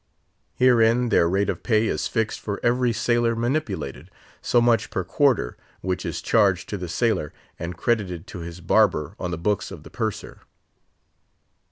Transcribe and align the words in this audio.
Herein 0.55 1.09
their 1.09 1.29
rate 1.29 1.47
of 1.47 1.61
pay 1.61 1.85
is 1.85 2.07
fixed 2.07 2.39
for 2.39 2.59
every 2.63 2.91
sailor 2.91 3.35
manipulated—so 3.35 4.59
much 4.59 4.89
per 4.89 5.03
quarter, 5.03 5.57
which 5.81 6.07
is 6.07 6.23
charged 6.23 6.67
to 6.69 6.77
the 6.79 6.89
sailor, 6.89 7.31
and 7.59 7.77
credited 7.77 8.25
to 8.25 8.39
his 8.39 8.61
barber 8.61 9.13
on 9.19 9.29
the 9.29 9.37
books 9.37 9.69
of 9.69 9.83
the 9.83 9.91
Purser. 9.91 10.41